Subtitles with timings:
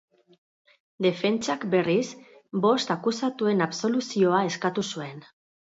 [1.05, 2.07] Defentsak, berriz,
[2.65, 5.19] bost akusatuen absoluzioa eskatu zuen.